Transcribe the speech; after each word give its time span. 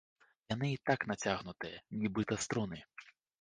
Яны 0.53 0.67
і 0.75 0.79
так 0.89 1.05
нацягнутыя, 1.11 1.77
нібыта 2.05 2.39
струны. 2.47 2.83